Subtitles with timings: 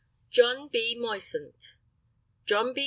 [0.31, 0.95] JOHN B.
[0.99, 1.75] MOISANT.
[2.47, 2.79] JOHN B.